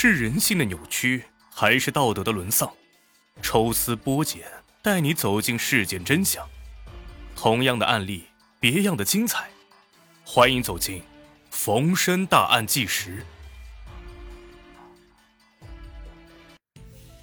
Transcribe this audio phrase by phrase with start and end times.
[0.00, 2.72] 是人性的扭曲，还是道德的沦丧？
[3.42, 4.44] 抽丝剥茧，
[4.80, 6.48] 带你走进事件真相。
[7.34, 8.26] 同样的案例，
[8.60, 9.50] 别样的精彩。
[10.24, 11.00] 欢迎走进
[11.50, 13.26] 《逢申大案纪实》。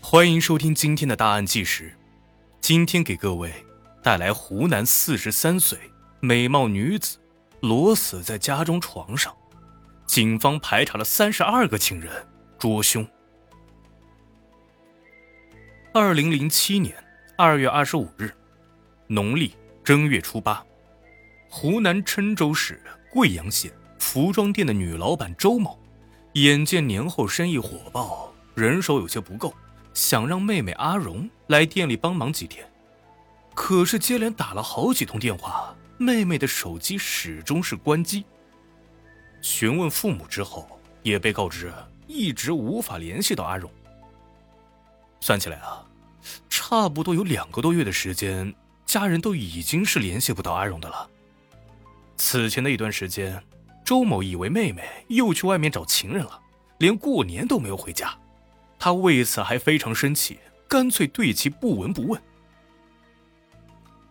[0.00, 1.96] 欢迎收听今天的大案纪实。
[2.60, 3.52] 今天给各位
[4.02, 5.78] 带来湖南四十三岁
[6.18, 7.18] 美貌女子
[7.60, 9.32] 裸死在家中床上，
[10.08, 12.26] 警方排查了三十二个情人。
[12.64, 13.06] 捉凶。
[15.92, 16.96] 二零零七年
[17.36, 18.32] 二月二十五日，
[19.06, 20.64] 农历正月初八，
[21.50, 22.80] 湖南郴州市
[23.12, 25.78] 贵阳县服装店的女老板周某，
[26.32, 29.54] 眼见年后生意火爆，人手有些不够，
[29.92, 32.66] 想让妹妹阿荣来店里帮忙几天。
[33.54, 38.24] 可是接连打了好几通电话，妹妹的手机始终是关机。
[39.42, 40.66] 询问父母之后，
[41.02, 41.70] 也被告知。
[42.06, 43.70] 一直无法联系到阿荣。
[45.20, 45.86] 算起来啊，
[46.48, 51.08] 差不多有两个多月的时间，家人都已经是联系不到阿荣的了。
[52.16, 53.42] 此前的一段时间，
[53.84, 56.40] 周某以为妹妹又去外面找情人了，
[56.78, 58.14] 连过年都没有回家，
[58.78, 60.38] 他为此还非常生气，
[60.68, 62.20] 干脆对其不闻不问。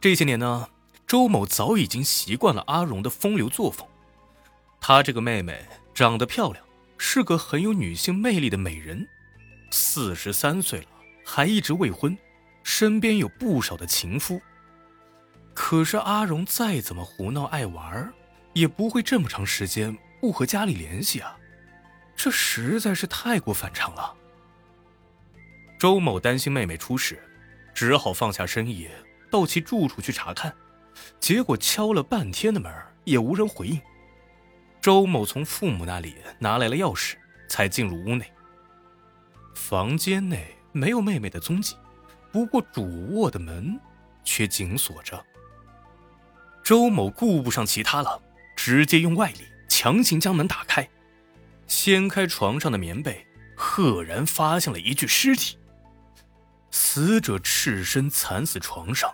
[0.00, 0.68] 这些年呢，
[1.06, 3.86] 周某早已经习惯了阿荣的风流作风，
[4.80, 5.64] 他这个妹妹
[5.94, 6.65] 长得漂亮。
[6.98, 9.06] 是个很有女性魅力的美人，
[9.70, 10.88] 四十三岁了
[11.24, 12.16] 还一直未婚，
[12.62, 14.40] 身边有不少的情夫。
[15.54, 18.12] 可是阿荣再怎么胡闹爱玩，
[18.52, 21.36] 也不会这么长时间不和家里联系啊，
[22.14, 24.14] 这实在是太过反常了。
[25.78, 27.22] 周某担心妹妹出事，
[27.74, 28.88] 只好放下生意
[29.30, 30.54] 到其住处去查看，
[31.20, 32.72] 结果敲了半天的门
[33.04, 33.80] 也无人回应。
[34.86, 37.16] 周某从父母那里拿来了钥匙，
[37.48, 38.32] 才进入屋内。
[39.52, 41.74] 房间内没有妹妹的踪迹，
[42.30, 43.80] 不过主卧的门
[44.22, 45.20] 却紧锁着。
[46.62, 48.22] 周某顾不上其他了，
[48.54, 50.88] 直接用外力强行将门打开，
[51.66, 53.26] 掀开床上的棉被，
[53.56, 55.58] 赫然发现了一具尸体。
[56.70, 59.12] 死者赤身惨死床上，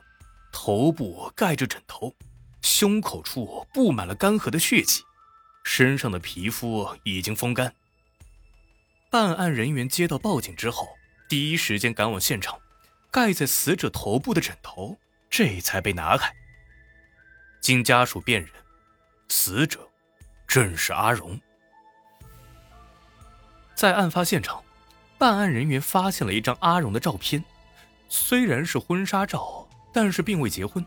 [0.53, 2.15] 头部盖着枕头，
[2.61, 5.03] 胸口处布满了干涸的血迹。
[5.63, 7.75] 身上的皮肤已经风干。
[9.11, 10.89] 办案人员接到报警之后，
[11.29, 12.59] 第一时间赶往现场，
[13.11, 16.35] 盖在死者头部的枕头这才被拿开。
[17.61, 18.51] 经家属辨认，
[19.29, 19.89] 死者
[20.47, 21.39] 正是阿荣。
[23.75, 24.65] 在案发现场，
[25.19, 27.45] 办案人员发现了一张阿荣的照片，
[28.09, 30.85] 虽然是婚纱照，但是并未结婚。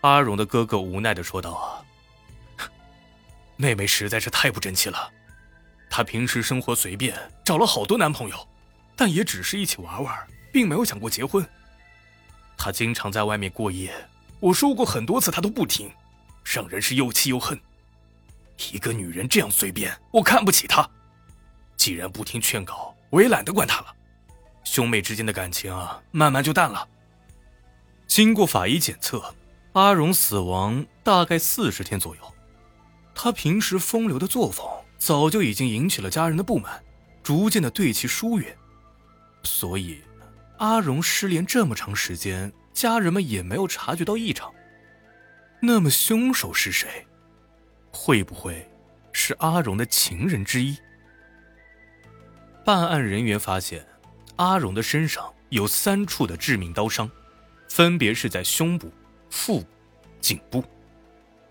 [0.00, 1.84] 阿荣的哥哥无奈的说道：“。”
[3.60, 5.12] 妹妹实在是太不争气了，
[5.90, 8.48] 她平时生活随便，找了好多男朋友，
[8.96, 10.18] 但也只是一起玩玩，
[10.50, 11.46] 并没有想过结婚。
[12.56, 13.92] 她经常在外面过夜，
[14.40, 15.92] 我说过很多次，她都不听，
[16.42, 17.60] 让人是又气又恨。
[18.72, 20.88] 一个女人这样随便，我看不起她。
[21.76, 23.94] 既然不听劝告，我也懒得管她了。
[24.64, 26.88] 兄妹之间的感情啊，慢慢就淡了。
[28.06, 29.34] 经过法医检测，
[29.74, 32.22] 阿荣死亡大概四十天左右。
[33.22, 34.66] 他平时风流的作风
[34.96, 36.82] 早就已经引起了家人的不满，
[37.22, 38.56] 逐渐的对其疏远，
[39.42, 40.00] 所以
[40.56, 44.50] 阿荣失联这么长时间，家人们也没有察觉到异常。
[45.60, 47.06] 那么凶手是谁？
[47.92, 48.66] 会不会
[49.12, 50.74] 是阿荣的情人之一？
[52.64, 53.86] 办案人员发现，
[54.36, 57.10] 阿荣的身上有三处的致命刀伤，
[57.68, 58.90] 分别是在胸部、
[59.28, 59.66] 腹部、
[60.22, 60.64] 颈部。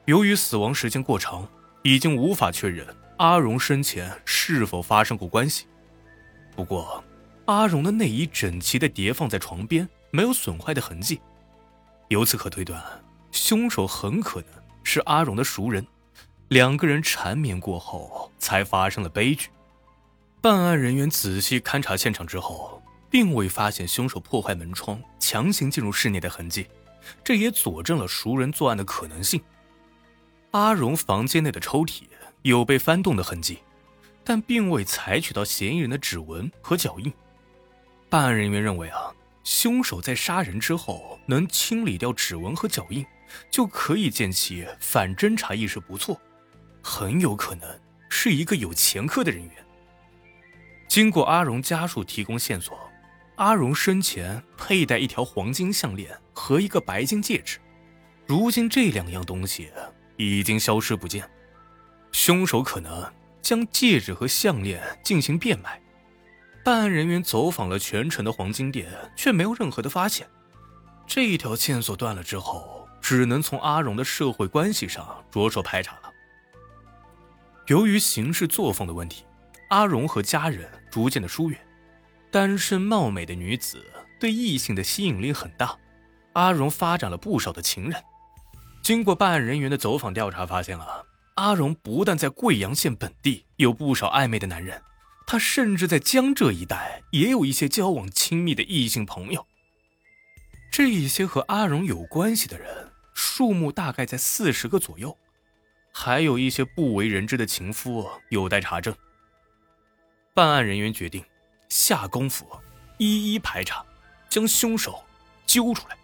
[0.05, 1.47] 由于死亡时间过长。
[1.81, 2.85] 已经无法确认
[3.17, 5.65] 阿荣生前是否发生过关系。
[6.55, 7.03] 不过，
[7.45, 11.19] 阿荣的内衣整齐地叠放在床边，没有损坏的痕迹。
[12.09, 12.83] 由此可推断，
[13.31, 14.49] 凶手很可能
[14.83, 15.85] 是阿荣的熟人，
[16.49, 19.49] 两个人缠绵过后才发生了悲剧。
[20.41, 26.67] 办案人员仔细勘察现场之后，并未发现凶手破坏门窗、强行进入室内的痕迹，
[27.23, 29.41] 这也佐证了熟人作案的可能性。
[30.51, 32.03] 阿荣房间内的抽屉
[32.41, 33.59] 有被翻动的痕迹，
[34.23, 37.13] 但并未采取到嫌疑人的指纹和脚印。
[38.09, 39.13] 办案人员认为啊，
[39.43, 43.05] 凶手在杀人之后能清理掉指纹和脚印，
[43.51, 46.19] 就可以见其反侦查意识不错，
[46.81, 47.79] 很有可能
[48.09, 49.53] 是一个有前科的人员。
[50.87, 52.75] 经过阿荣家属提供线索，
[53.35, 57.59] 阿荣生前佩戴一条黄金项链和一个白金戒指，
[58.25, 59.69] 如今这两样东西。
[60.19, 61.27] 已经消失不见，
[62.11, 63.09] 凶手可能
[63.41, 65.81] 将戒指和项链进行变卖，
[66.61, 70.27] 办案人员走访了全城的黄金店，却没有任何的发现。
[71.07, 76.11] 这一条线索断了之后，只能从阿荣的社会关系上着手排查了。
[77.67, 79.23] 由于行事作风的问题，
[79.69, 81.57] 阿荣和家人逐渐的疏远。
[82.29, 83.81] 单身貌美的女子
[84.19, 85.77] 对异性的吸引力很大，
[86.33, 88.03] 阿荣发展了不少的情人。
[88.89, 91.05] 经过办案人员的走访调查，发现了
[91.35, 94.81] 阿荣不但在贵阳县本地有不少暧昧的男人。
[95.27, 99.45] 他甚至在江浙一带也有一些交往亲密的异性朋友。
[100.71, 105.15] 这一些和阿荣有关系的人数目大概在四十个左右，
[105.93, 108.91] 还有一些不为人知的情夫有待查证。
[110.33, 111.23] 办案人员决定
[111.69, 112.43] 下功夫，
[112.97, 113.85] 一一排查，
[114.29, 115.03] 将凶手
[115.45, 115.95] 揪出来。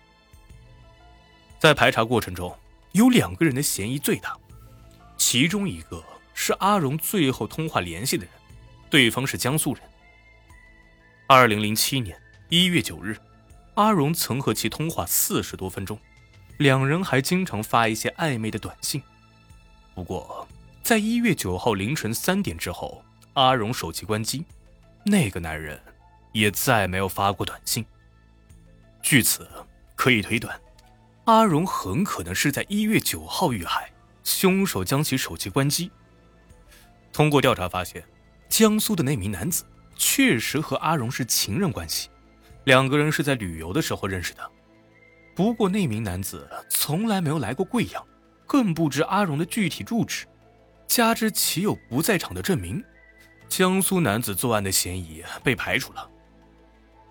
[1.57, 2.55] 在排查过程中，
[2.95, 4.37] 有两个人的嫌疑最大，
[5.17, 6.01] 其中一个
[6.33, 8.33] 是阿荣最后通话联系的人。
[8.89, 9.83] 对方是江苏人。
[11.27, 13.17] 二零零七年一月九日，
[13.73, 15.99] 阿荣曾和其通话四十多分钟，
[16.55, 19.03] 两人还经常发一些暧昧的短信。
[19.93, 20.47] 不过，
[20.81, 23.03] 在一月九号凌晨三点之后，
[23.33, 24.45] 阿荣手机关机，
[25.03, 25.77] 那个男人
[26.31, 27.85] 也再没有发过短信。
[29.01, 29.45] 据此
[29.95, 30.57] 可以推断，
[31.25, 33.91] 阿荣很可能是在一月九号遇害，
[34.23, 35.91] 凶手将其手机关机。
[37.11, 38.03] 通过调查发现。
[38.47, 42.09] 江苏的那名男子确实和阿荣是情人关系，
[42.63, 44.51] 两个人是在旅游的时候认识的。
[45.35, 48.05] 不过那名男子从来没有来过贵阳，
[48.45, 50.25] 更不知阿荣的具体住址，
[50.87, 52.81] 加之其有不在场的证明，
[53.49, 56.09] 江苏男子作案的嫌疑被排除了。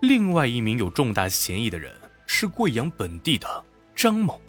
[0.01, 1.93] 另外一名有重大嫌疑的人
[2.25, 3.65] 是贵阳本地的
[3.95, 4.39] 张某。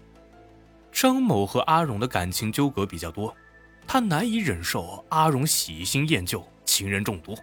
[0.92, 3.34] 张某和阿荣的感情纠葛比较多，
[3.86, 6.44] 他难以忍受阿荣喜新厌旧。
[6.64, 7.34] 情人众多，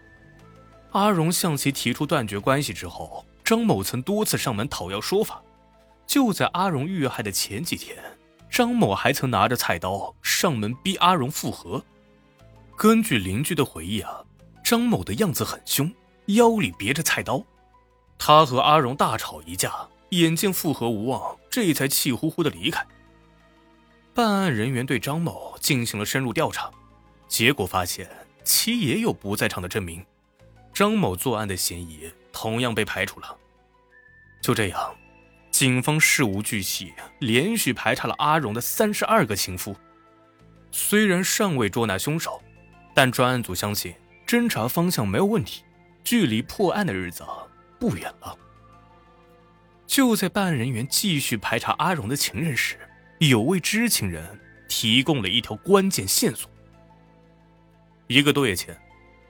[0.92, 5.42] 阿荣向其提出断绝关系之后，张某曾多次上门讨要说法。
[6.06, 7.98] 就在阿荣遇害的前几天，
[8.50, 11.82] 张某还曾拿着菜刀上门逼阿荣复合。
[12.76, 14.22] 根据邻居的回忆啊，
[14.62, 15.92] 张某的样子很凶，
[16.26, 17.42] 腰里别着菜刀。
[18.20, 19.74] 他和阿荣大吵一架，
[20.19, 22.86] 眼见复合无望，这才气呼呼的离开。
[24.13, 26.71] 办案人员对张某进行了深入调查，
[27.27, 28.10] 结果发现。
[28.45, 30.06] 其也有不在场的证明，
[30.74, 33.38] 张某作案的嫌疑同样被排除了。
[34.42, 34.94] 就这样，
[35.50, 39.74] 警方事无巨细，连续排查了阿荣的三十二个情夫。
[40.71, 42.44] 虽然尚未捉拿凶手，
[42.94, 43.95] 但专案组相信
[44.27, 45.63] 侦查方向没有问题，
[46.04, 47.24] 距离破案的日子
[47.80, 48.38] 不远了。
[49.94, 52.80] 就在办案人员继续排查阿荣的情人时，
[53.19, 56.50] 有位知情人提供了一条关键线索。
[58.07, 58.75] 一个多月前，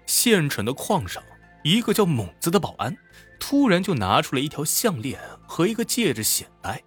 [0.05, 1.21] 县城的矿上，
[1.65, 2.95] 一个叫猛子的保安
[3.41, 6.81] 突然就拿出了一条项链和一个戒指显摆。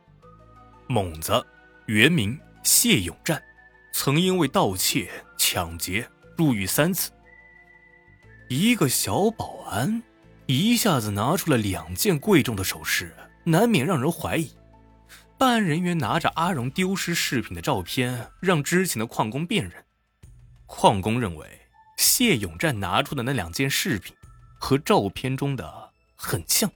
[0.87, 1.47] 猛子
[1.85, 3.43] 原名谢永战，
[3.93, 6.09] 曾因为盗窃、抢劫
[6.39, 7.11] 入狱三次。
[8.49, 10.03] 一个小保安
[10.47, 13.15] 一下子拿出了两件贵重的首饰，
[13.47, 14.51] 难免让人怀疑。
[15.39, 19.85] 办案人员拿着阿荣丢失饰品的照片，让之前的矿工辨认。
[20.67, 21.63] 矿工认为。
[21.97, 24.15] 谢永战拿出的那两件饰品，
[24.59, 26.71] 和照片中的很像，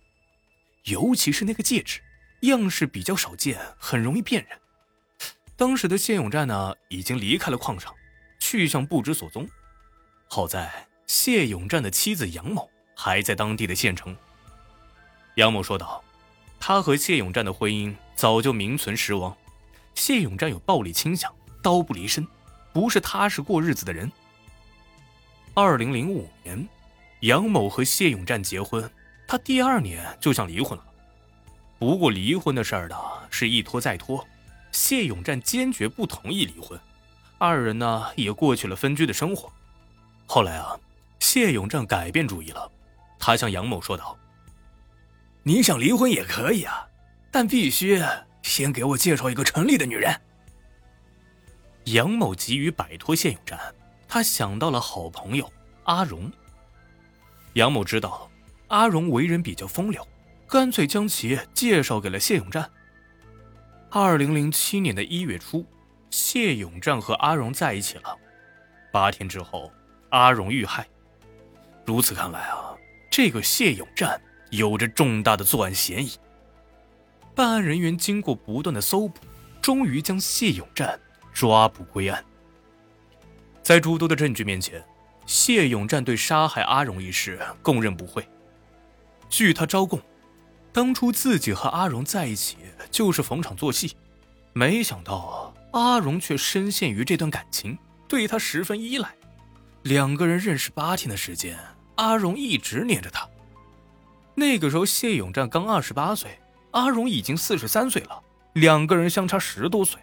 [0.84, 2.00] 尤其是那个戒指，
[2.40, 4.58] 样式比较少见，很容易辨认。
[5.58, 7.94] 当时的谢永战呢，已经离开了矿场，
[8.38, 9.46] 去向不知所踪。
[10.26, 14.16] 好在谢永战的妻子杨某还在当地的县城。
[15.34, 16.02] 杨某说道
[16.60, 19.34] ：“他和谢永战的婚姻早就名存实亡，
[19.94, 22.24] 谢永战有暴力倾向，刀不离身，
[22.72, 24.12] 不是踏实过日子的人。”
[25.54, 26.68] 二零零五年，
[27.20, 28.88] 杨某和谢永战结婚，
[29.26, 30.84] 他第二年就想离婚了。
[31.78, 32.96] 不过离婚的事儿呢，
[33.30, 34.24] 是一拖再拖，
[34.70, 36.78] 谢永战坚决不同意离婚，
[37.38, 39.50] 二人呢也过起了分居的生活。
[40.26, 40.78] 后来啊，
[41.18, 42.70] 谢永战改变主意了，
[43.18, 44.16] 他向杨某说道
[45.42, 46.86] ：“你想离婚也可以啊，
[47.30, 48.02] 但必须
[48.42, 50.20] 先给我介绍一个城里的女人。”
[51.86, 53.58] 杨某急于摆脱谢永战。
[54.12, 55.48] 他想到了好朋友
[55.84, 56.28] 阿荣。
[57.52, 58.28] 杨某知道
[58.66, 60.04] 阿荣为人比较风流，
[60.48, 62.68] 干脆将其介绍给了谢永战。
[63.88, 65.64] 二零零七年的一月初，
[66.10, 68.16] 谢永战和阿荣在一起了。
[68.92, 69.72] 八天之后，
[70.10, 70.84] 阿荣遇害。
[71.86, 72.74] 如此看来啊，
[73.08, 74.20] 这个谢永战
[74.50, 76.12] 有着重大的作案嫌疑。
[77.34, 79.20] 办案人员经过不断的搜捕，
[79.62, 80.98] 终于将谢永战
[81.32, 82.22] 抓捕归案。
[83.62, 84.84] 在诸多的证据面前，
[85.26, 88.28] 谢永战对杀害阿荣一事供认不讳，
[89.28, 90.00] 据他招供，
[90.72, 92.56] 当初自己和阿荣在一起
[92.90, 93.96] 就是逢场作戏，
[94.52, 97.78] 没想到，阿荣却深陷于这段感情，
[98.08, 99.14] 对他十分依赖。
[99.82, 101.56] 两个人认识八天的时间，
[101.94, 103.28] 阿荣一直黏着他。
[104.40, 108.22] 那个时候，谢永战刚二十八岁，阿荣已经四十三岁了，
[108.54, 110.00] 两个人相差十多岁。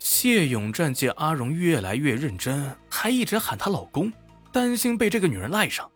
[0.00, 4.12] 谢永战见阿荣越来越认真，还一直喊她老公，
[4.50, 5.88] 担心被这个女人赖上，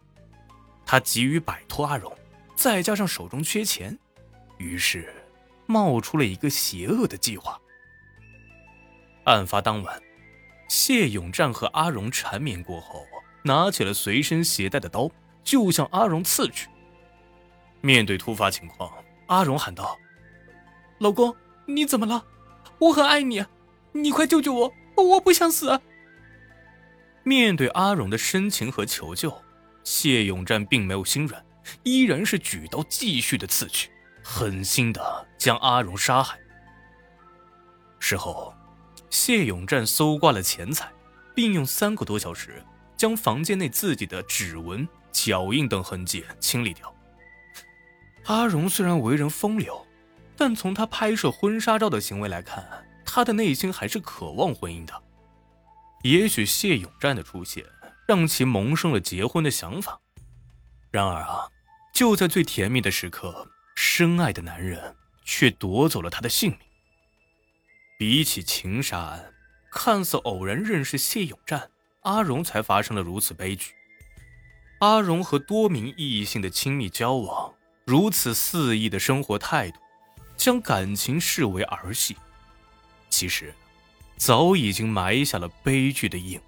[0.87, 2.17] 他急于摆脱阿荣，
[2.55, 3.99] 再加上手中缺钱，
[4.59, 5.13] 于是
[5.67, 7.61] 冒出了一个邪恶的计划。
[9.25, 10.01] 案发当晚，
[10.69, 13.05] 谢永战和阿荣缠绵过后，
[13.43, 15.11] 拿起了随身携带的刀，
[15.43, 16.69] 就向阿荣刺去。
[17.85, 18.91] 面对突发情况，
[19.27, 19.99] 阿荣喊道
[21.01, 21.37] ：“老公，
[21.67, 22.25] 你怎么了？
[22.79, 23.45] 我很爱你。”
[23.93, 24.73] 你快救救我！
[24.97, 25.79] 我不想死。
[27.25, 29.31] 面对阿荣的深情和求救，
[29.85, 31.45] 谢永战并没有心软，
[31.83, 33.91] 依然是举刀继续的刺去，
[34.23, 36.39] 狠心的将阿荣杀害。
[37.99, 38.55] 事后，
[39.11, 40.91] 谢永战搜刮了钱财，
[41.35, 42.65] 并用三个多小时
[42.97, 46.93] 将房间内自己的指纹、脚印等痕迹清理掉。
[48.25, 49.87] 阿荣虽然为人风流，
[50.37, 52.67] 但从他拍摄婚纱照的行为来看。
[53.07, 55.03] 他的内心还是渴望婚姻的，
[56.03, 57.65] 也许谢永战的出现
[58.09, 60.01] 让其萌生了结婚的想法。
[60.91, 61.49] 然而啊，
[61.93, 66.59] 就在最甜蜜的时刻，深爱的男人却夺走了他的性命。
[67.97, 69.33] 比起情杀案，
[69.71, 73.75] 看似偶然认识谢永战，阿荣才发生了如此悲剧。
[74.81, 77.54] 阿荣和多名异性的亲密交往，
[77.85, 79.79] 如此肆意的生活态度，
[80.37, 82.17] 将感情视为儿戏。
[83.11, 83.55] 其实，
[84.17, 86.41] 早已经埋下了悲剧的影。